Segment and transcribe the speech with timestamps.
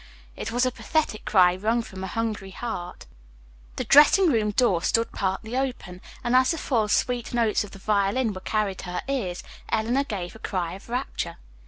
[0.35, 3.05] It was a pathetic cry wrung from a hungry heart.
[3.75, 7.77] The dressing room door stood partly open, and as the full, sweet notes of the
[7.77, 11.37] violin were carried to her ears, Eleanor gave a cry of rapture.